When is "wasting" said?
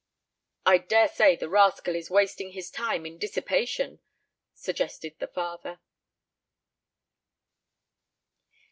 2.09-2.53